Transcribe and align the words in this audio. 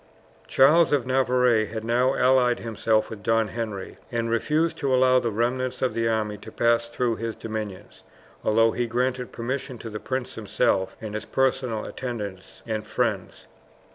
Charles 0.47 0.91
of 0.91 1.05
Navarre 1.05 1.65
had 1.67 1.83
now 1.83 2.15
allied 2.15 2.57
himself 2.61 3.11
with 3.11 3.21
Don 3.21 3.49
Henry, 3.49 3.99
and 4.11 4.31
refused 4.31 4.79
to 4.79 4.91
allow 4.91 5.19
the 5.19 5.29
remnants 5.29 5.83
of 5.83 5.93
the 5.93 6.07
army 6.07 6.39
to 6.39 6.51
pass 6.51 6.87
through 6.87 7.17
his 7.17 7.35
dominions, 7.35 8.01
although 8.43 8.71
he 8.71 8.87
granted 8.87 9.31
permission 9.31 9.77
to 9.77 9.91
the 9.91 9.99
prince 9.99 10.33
himself 10.33 10.97
and 11.01 11.13
his 11.13 11.25
personal 11.25 11.85
attendants 11.85 12.63
and 12.65 12.87
friends. 12.87 13.45